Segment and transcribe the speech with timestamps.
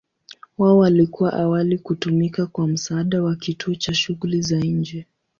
[0.57, 5.07] Wao walikuwa awali kutumika kwa msaada wa kituo cha shughuli za nje.